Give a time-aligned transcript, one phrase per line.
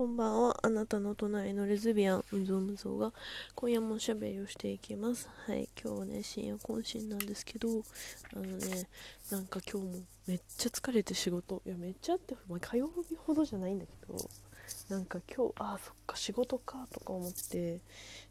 [0.00, 0.56] こんばんは。
[0.62, 3.12] あなたの隣のレズビアン、うぞうむぞが、
[3.54, 5.28] 今夜もおしゃべりをしていきます。
[5.46, 8.88] はい、今日はね、深夜懇親なんですけど、あのね、
[9.30, 14.16] なんか今日もめっちゃ疲れて仕事、いや、めっちゃって、まあ、火曜日ほどじゃないんだけど、
[14.88, 17.80] なんか今日、ああ、そっか、仕事か、とか思って、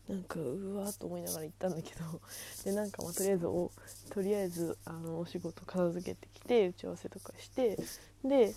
[0.08, 2.20] なんか、うわーと思いながら行ったんだけど、
[2.66, 3.72] で、なんか、まあ、とりあえずお、
[4.10, 7.78] とりあえず、あの、お仕事片付けてきて、打ち合わせとかして、
[8.24, 8.56] で、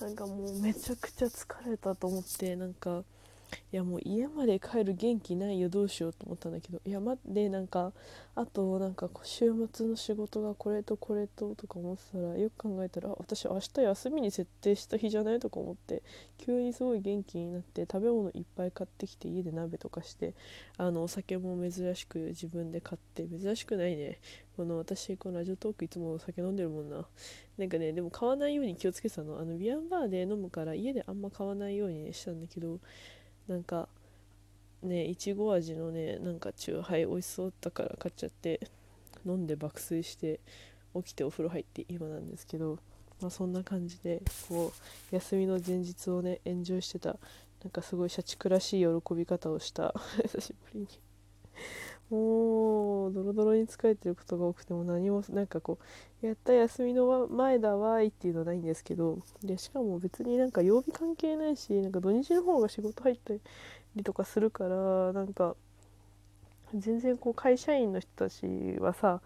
[0.00, 3.02] なんかもうめちゃくちゃ疲れたと思ってなんか
[3.72, 6.80] いやもう家まで帰る元気ないよどうしようと思ったんだけど。
[6.84, 7.92] いやまでなんか
[8.34, 16.02] あとなんか週末の仕事がこれとこれととか思ってたらよく考えたら私明日休みに設定した日じゃないとか思って
[16.38, 20.34] 急にすごい元気になって食べ物いっぱい買ってきて家で鍋とかして
[20.76, 24.18] あのお酒も珍しく自分で買って珍しくないね。
[24.56, 27.06] この私このラジオトークいつもお酒飲んでるもんな。
[27.58, 29.38] なんかねでも買わないように気をつけてたの。
[29.38, 32.78] あのビアンバーで飲むから家であんま買わないようにしたんだけど
[33.48, 33.88] なんか
[34.82, 38.60] ねいちご味のねなんかチューハイ美味しそうだから買っちゃって
[39.24, 40.40] 飲んで爆睡して
[40.94, 42.78] 起きてお風呂入って今なんですけど
[43.20, 44.72] まあそんな感じでこ
[45.12, 47.16] う休みの前日をねエンジョイしてた
[47.62, 50.88] なんかすごい社畜らしい喜び方をした久しぶりに。
[52.10, 55.78] もうドロドロに疲れてることが多くても何もなんかこ
[56.22, 63.34] うやった休みの前だわいっていうのはないんですけどでしかも別になんか曜日関係ないしなんか土日の方が仕事入った
[63.96, 65.56] りとかするからなんか
[66.74, 68.46] 全然こう会社員の人たち
[68.80, 69.20] はさ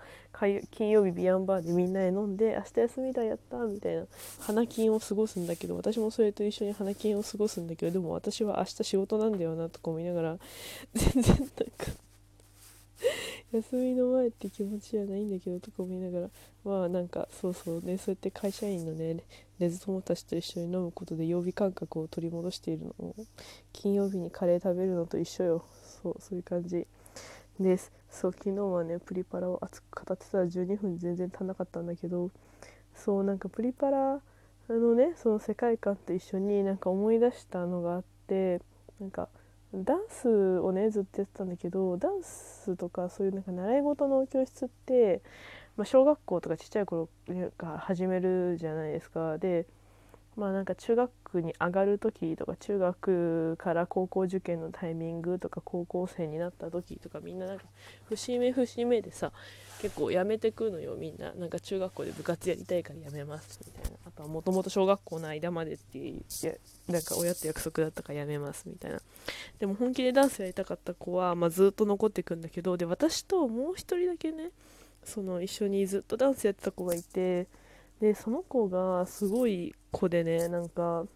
[0.71, 4.05] 金曜日ビアンバーでみんなで飲んで明日休みだやったみたいな
[4.41, 10.39] 花金を過ごすんだけど私もそれと一緒に花金を過ごすんだけどでも私は明日仕事なんだよなとか思いながら
[10.95, 11.53] 全然なんか
[13.53, 16.31] 休みの前って気持ちじゃないんだけどとか思いながら。
[16.65, 19.23] まあなんかそうそうねそうやって会社員のね
[19.59, 23.15] レズ友達と一緒に飲むことで曜日感覚を取り戻しているのを
[23.73, 25.65] 金曜日にカレー食べるのと一緒よ。
[26.03, 26.87] そうそういう感じ
[27.59, 27.93] です。
[28.11, 32.31] そう昨日はねプリパラを熱く語ってたら12分全然足んなかったんだけど
[32.95, 34.21] そうなんかプリパラ
[34.69, 38.61] のねその世界観と一緒になんか思い出したのがあって
[39.01, 39.29] なんか
[39.73, 45.23] ダンスをねずっとやってたんだけどダンスとかそういうなんか習い事の教室って、
[45.77, 47.09] まあ、小学校とかちっちゃい頃
[47.57, 49.39] から始めるじゃないですか。
[49.39, 49.67] で
[50.37, 57.65] まあなんか中学に上がる時とか中学から高校受験のタイミングとか高校生になった時とかみんななんか
[58.09, 59.33] 節目節目でさ
[59.83, 61.33] 結構やめてくのよみんな。
[61.35, 63.99] なんか中学校で部活やりたいからやめますみたいな。
[64.21, 66.23] あとはもともと小学校の間までっていう
[66.93, 69.01] なんか親と約束だったからやめますみたいな。
[69.59, 74.51] でも本気でダンスやりたかった子は、まあ、ずっと残っていくんだけどで私ともう一人だけね
[75.05, 77.47] その一緒にずっとダンスやってた子がいて
[78.01, 81.07] でその子がすごい子でねなんか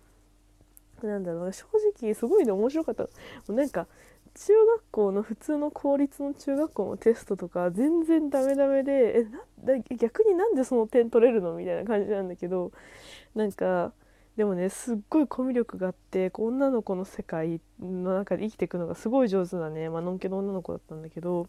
[1.02, 1.66] なんだろう正
[2.00, 3.08] 直すごいね面白かった。
[3.52, 3.86] なんか
[4.34, 12.72] 中学校の普通の公立の中学校のテストとか全然ダメダメでえ逆になんでその点取れるのみたいな感じなんだけど
[13.34, 13.92] なんか
[14.36, 21.48] でもねすっごいコミュ力があって女の子の世界の中で生きていくのがすごい上手なねまあのんけの女の子だったんだけど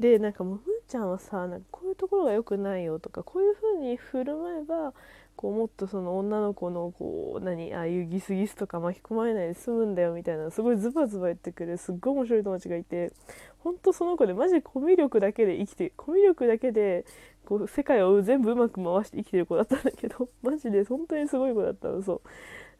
[0.00, 4.94] でなんかもうふーちゃんはさなんかこういうところが良くないよとかこういう風に振る舞えば
[5.36, 13.12] こうもっとその女の子のこう何ああいうギスギスとか巻き込まれないで済むんだよみたいなすごいズバズバ言ってくるすっごい面白い友達がいて
[13.58, 17.04] ほんとその子でマジコミュ力だけで生きてコミュ力だけで
[17.44, 22.22] こう世界を全部うまく回して生きてる子だったんだけどマジで本当にすごい子だったのそ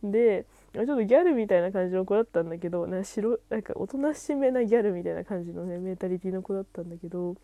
[0.03, 0.11] う。
[0.11, 7.35] でちょっとギャルみたいな感じの子だったんだけどなんか白なんかおとなしめなギャルみたいな感じのねメンタリティの子だったんだけど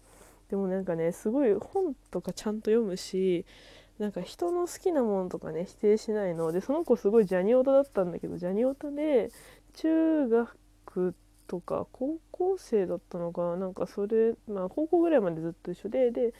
[0.48, 3.44] でもなんかねすごい本とかちゃんと読むし
[3.98, 6.53] なんか人の好きなものとかね否定しないの。
[6.53, 9.31] でその子すごいジャニオタだったんだけどジャニオタで
[9.75, 11.14] 中学
[11.47, 13.56] とか高校生だったのかな。
[13.56, 16.34] なんかそれまあ高校ぐらいまでずっと一緒でで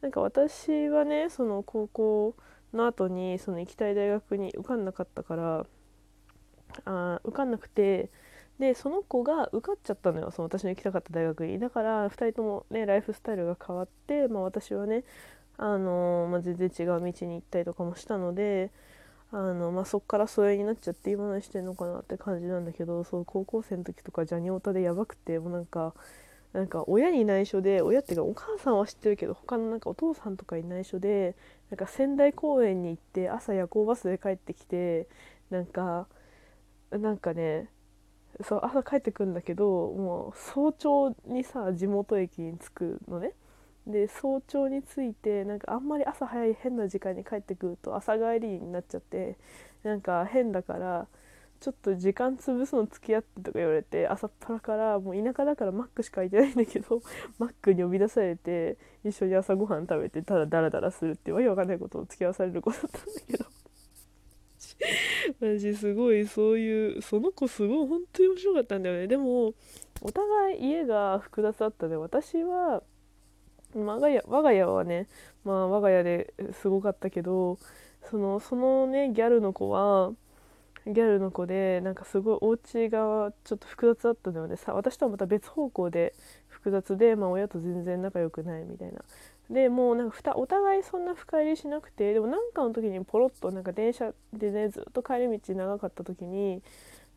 [0.00, 2.34] なんか私はねその高校
[2.72, 5.66] の後にその行きたい大学に受かんなかったから
[6.84, 8.10] あ受かんなくて。
[8.58, 10.30] でその子が受かっちゃったのよ。
[10.30, 11.58] その私の行きたかった大学に。
[11.58, 15.02] だから2人ともねライフスタイルが変わって、まあ、私はね
[15.62, 18.70] あのまあ、全然違う道に行ったりとかもしたので
[19.30, 25.92] あの、まあ、そっから疎遠になっちゃって今何してんのかなって感じなんだけどそう高校生の時とかジャニオタでやばくてもうなんか
[26.54, 31.36] なんか親に内緒で親っていうかお母さんは知ってるけど他のなんかお父さんとかに内緒で
[31.70, 35.06] なんか仙台公園に行って朝夜行バスで帰ってきて
[35.50, 36.06] なんか
[36.90, 37.68] なんかね
[38.42, 43.34] そう朝帰ってくるんだけどもう早朝にさ地元駅に着くのね。
[43.86, 49.38] で早朝に着いてなんかあんまり朝早い変な時間に帰ってくると朝帰りになっちゃって
[49.82, 51.08] なんか変だから
[51.60, 57.02] ちょっと時間潰すの付き合ってとか言われて朝っぱらからもう田舎だからマックしか空いてないんだけど
[57.38, 63.59] マックに呼び出されて一緒に朝ごはん食べてただダラダラするってわけわかんないことを付き合わされる子だったんだけど。
[65.40, 69.06] 私すごいそういうその子すごい本当に面白かったんだよね。
[69.06, 69.54] でも
[70.02, 72.82] お互い家が複雑だったね私は
[73.74, 75.06] 我が家我が家はね
[75.44, 77.58] まあ我が家ですごかったけど
[78.10, 80.12] そのそのねギャルの子は
[80.86, 84.56] ギャルの子でなんかすごいお家がちょっと複雑だったのよね。
[84.56, 86.14] さ私とはまた別方向で
[86.48, 89.02] 複雑で、まあ、親と全然仲良くないみたいな
[89.50, 96.62] でもうなんかお互いそんな深入りしなくてでもなんかの時にポロッとなんか電車でねずっと帰り道長かった時に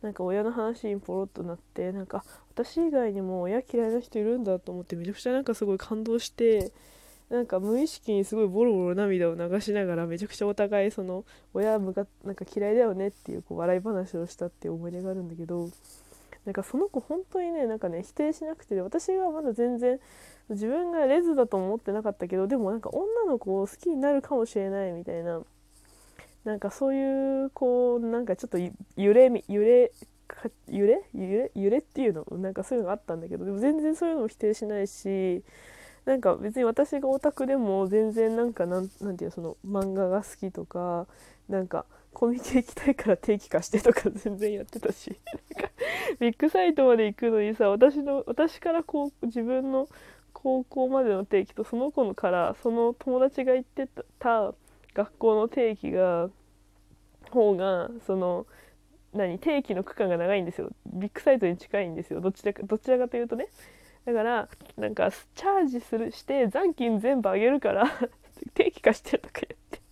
[0.02, 6.72] なんか親の話にポロッとなってなんか私以外にも親嫌いな人いるんだと思ってめちゃくちゃなんかすごい感動して
[7.30, 15.70] なんか無意識にすごいボロボロ涙を流しながらめちゃくちゃお互いその親むかなんか嫌いだよねっていうこう笑い話をしたっていう思い出があるんだけど
[16.44, 19.98] なんかその子本当にねなんかね否定しなくて私はまだ全然
[20.50, 25.40] 自分がレズだと思ってなかったけどでもなんか女の子を好きになるかもしれないみたいな
[26.44, 28.72] なんかそういうこうなんかちょっと揺
[29.14, 29.92] れ揺れ
[30.68, 35.42] 揺れ揺れ揺れっていうのなんかそういうのがあったんだけどでも全然そういうのも否定しないし
[36.04, 41.06] なんか別に私がオタクでも全然なんかなんなんていうその漫画が好きとか
[41.48, 45.18] なんかコミケ行きたいから定期化してとか全然やってたし。
[46.20, 49.88] ビッグサイトまで行くのにさ私の私からこう自分の
[50.32, 53.88] 高校までの定期とその子のからその友達が行って
[54.18, 54.54] た
[54.94, 56.30] 学校の定期が
[57.30, 58.46] 方がその
[59.12, 60.70] 何定期の区間が長いんですよ。
[60.86, 62.20] ビッグサイトに近いんですよ。
[62.20, 63.48] どちらかどちらかというとね。
[64.04, 67.86] だからなんかチャージするして残金全部あげるから
[68.54, 69.83] 定期化してとか言って。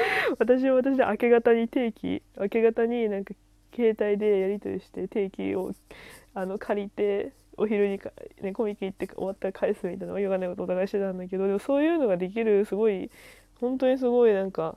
[0.38, 3.34] 私は私で明け方に定期明け方になんか
[3.74, 5.72] 携帯でやり取りして定期を
[6.34, 8.10] あの借りてお昼にか、
[8.40, 13.10] ね、コミケ行って終わったら返すみたいなわけわかんないことお互いしてたんだけどでもそういうのができるすごい
[13.60, 14.76] 本当にすごいなんか、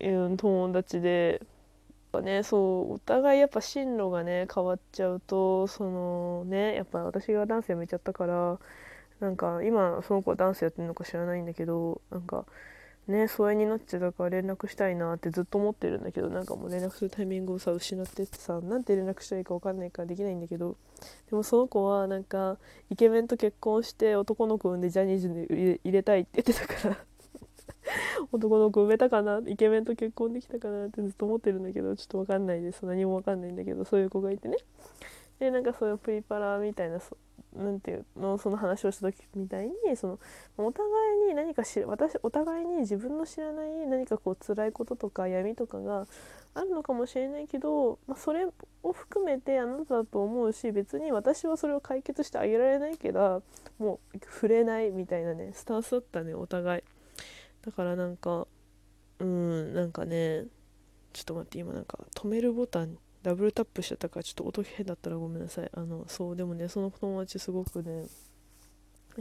[0.00, 1.42] うん、友達で。
[2.24, 2.56] ね、そ
[2.90, 8.58] うお互いやっぱ進路がね変わっちゃうとそのねやっぱ私がダンスやめちゃったから
[9.20, 12.46] なんか今その子はダンスやってるのか知らないんだけどなんか
[13.10, 20.76] ね疎遠になっちゃうから連絡したいなってずっと思ってるんだけどなんかもう連絡するタイミングをさ失ってってさなんて連絡したらいいか分かんないからできないんだけど
[21.30, 22.56] でもその子はなんか
[22.88, 25.44] イケメンと結婚して男の子産んでジャニーズに
[25.84, 26.96] 入れたいって言ってたから
[28.32, 29.40] 男の子産めたかな？
[29.46, 32.84] イケメンと結婚できたかなってずっと思ってるんだけどちょっと分かんないです。
[32.84, 34.56] 何も分かんないんだけどそういう子がいてね。
[35.40, 37.16] でなんかそういうプリパラみたいなそ
[37.56, 40.18] なんていうのその話をした時みたいにその
[40.56, 40.86] お互
[41.26, 46.06] いに何かし私お互いに自分の知らない何かこう辛いこととか闇とかが
[46.54, 53.42] あるのかもしれないけど、まあ、それを含めてあなただと思うし別に私はそれを解決してあげられないけど
[53.78, 56.82] もう触れないみたいなねスタンスだったねお互い。
[57.64, 58.46] だからなんか
[59.18, 60.44] うんなんかね
[61.12, 65.70] ちょっと待って今なんか止めるボタンダブルタップしちゃったからちょっと音変だったらごめんなさい。
[65.74, 68.06] あのそうでもねその友達すごくね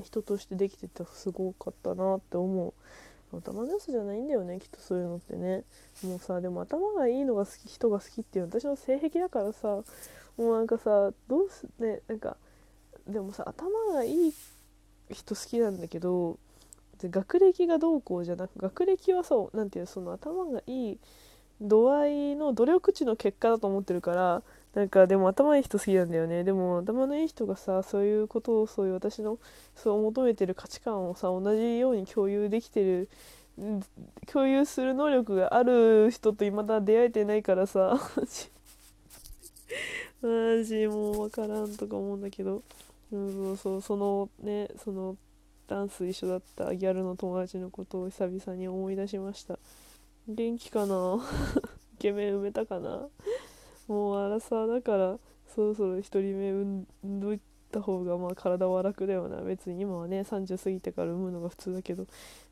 [0.03, 2.73] 人としてできててすごかったなって思う。
[3.37, 5.63] 頭の良さじゃないんだよねきっとそういうのってね。
[6.03, 9.83] もうさでも頭がいいのが好き人が好きっていう私の性癖だからさ。
[10.37, 12.37] もうなんかさどうすねなんか
[13.05, 14.33] でもさ頭がいい
[15.11, 16.39] 人好きなんだけど
[17.03, 20.99] 学歴がどうこうじゃなく学歴はそう何ていうその頭がいい
[21.61, 26.43] 度合いの努力値の結果だと思ってるからなんかでも頭いい人好きなんだよね。
[26.43, 29.39] でも頭のいい人がさそういうことをそういう私の
[29.75, 33.09] そう求めてる価値観をさ同じように共有できてる
[34.27, 37.99] 共有する能力がある人と未だ出会えてないからさ
[40.21, 42.63] マジもう分からんとか思うんだけど、
[43.11, 45.17] うん、そうそうそのねその
[45.67, 49.59] ダンス一緒だったギャルの友達のことを久々に思い出しました。
[50.29, 51.17] 元気かな？
[51.95, 53.07] イケメン埋めたかな？
[53.87, 59.41] もうアラサーだからそろそろ1人目産んどいた方がまあ体は楽だよな。
[59.41, 62.05] 別に今はね30過ぎてから産むのが普通だけど。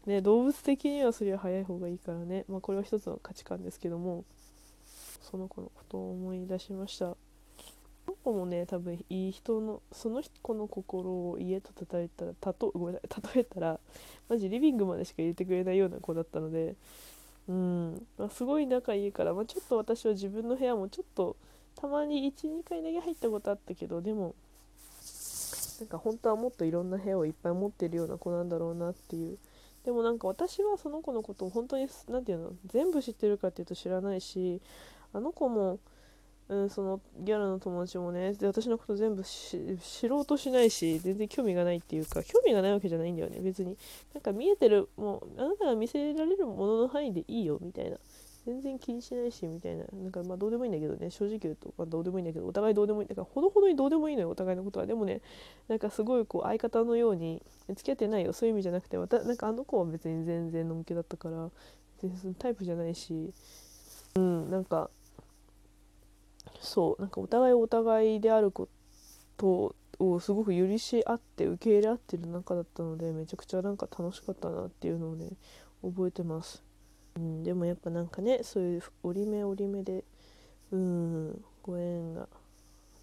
[0.07, 2.46] ね動物的にはそりゃ早い方がいいからね。
[2.48, 4.25] まあこれは一つの価値観ですけども。
[5.22, 7.17] その子のことを思い出しました。
[8.07, 13.79] の子もね多分いい人のその子の心を家と例えたらたとごめんなさい例えたら
[14.29, 16.75] マジリビングまでしか入れてくれないような子だったので
[17.48, 18.08] うん。
[18.18, 21.36] まあ、すごい仲いいから、まあ、ちょっと私は自分の部屋もちょっと
[21.75, 24.36] たまに12回だけ入ったことあったけどでも
[25.80, 29.38] なんか本当はもっといろんな部屋をいっぱい持ってるような子なんだろうなっていう。
[29.86, 34.62] でもなんか私はその子のことを本当に何て言うの全部知ってるかっていうと知らないし
[35.13, 35.80] あの子も
[36.50, 43.77] うん、そのギャルの友達もねで私のこと全部知ろうとしないし全然興味がないっていうか興味がないわけじゃないんだよね別に。
[44.13, 47.98] なんか見えてるもうあなたが見せられるものの範囲でいいよみたいな。
[48.46, 49.84] 全然気にしないしみたいな。
[49.92, 53.08] なんかまあどうでもいいんだけどね正直言うと、まあ、どうでもいいんだけどお互いどうでもいい。
[53.10, 54.86] だからほどほどにどうでもいいのよお互いのことは。
[54.86, 55.20] でもね
[55.68, 58.32] なんかすごいこう相方のように付き合ってないよ。
[58.32, 61.51] そういう意味じゃなくてわたなんかあの子は別に全然のんけだったから
[62.01, 63.34] 全然タイプじゃないし
[64.16, 64.89] うんなんか
[66.62, 68.68] そうなんかお互いお互いであるこ
[69.38, 75.30] とをすごく許し合って受け入れ合ってる中だったのでめちゃくちゃなんか楽しかったなっていうのをね
[75.82, 76.64] 覚えてます、
[77.16, 80.04] うん、でもやっぱなんかねそういう折り目折り目で
[80.72, 82.28] うんご縁が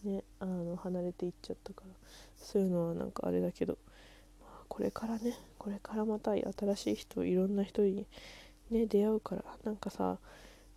[0.05, 1.95] ねあの離れていっちゃったから
[2.37, 3.79] そういうのはなんかあれだけど、
[4.41, 8.07] まあ、これからねこれからまた新しい人いろんな人に
[8.71, 10.19] ね出会うからなんかさ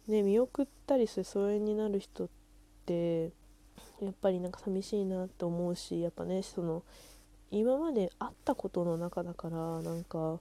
[0.07, 2.36] ね見送ったりして疎遠になる人って
[4.01, 6.83] やっぱりなんか寂しいなって思うしやっぱねその
[7.51, 10.39] 今まで会ったことの中だからなんか、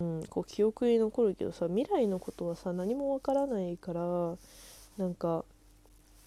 [0.00, 4.36] うん、こう記憶に残るけどさ未来のことはさ何もわからないから
[4.96, 5.44] なんか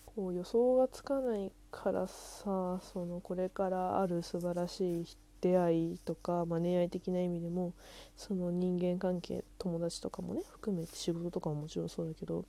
[0.05, 5.05] こう予想がつかないからさそのこれからある素晴らしい
[5.41, 7.73] 出会いとか、まあ、恋愛的な意味でも
[8.15, 12.45] その人間関係友達とかもね含めて仕事とかももちろんそうだけど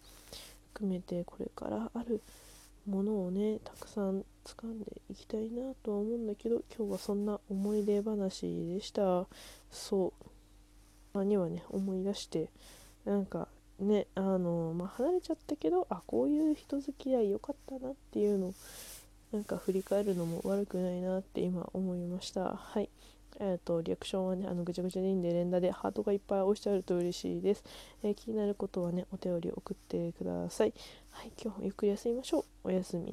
[0.75, 2.21] 含めてこれからある
[2.87, 9.27] ものをねたくさん掴んでいきたいなとは思うんだけど今日はそんな思い出話でした。
[9.71, 10.27] そう。
[11.13, 12.49] まにはね思い出して
[13.05, 13.49] なんか
[13.79, 18.55] ねあのまあ、離れちゃったけどあこういう人付き合い良かったなっていうのを
[19.33, 22.55] なんか振り返るのも悪くないなって今思いました。
[22.55, 22.89] はい。
[23.41, 27.65] えーと、リアクションはねあのぐちゃぐちゃでいいんで連打でハートがいっぱい押してあると嬉しいです、
[28.03, 30.75] えー、気になることはねお便り送ってください。
[31.11, 32.45] はい今日もゆっくり休みましょう。
[32.65, 33.11] おやすみ。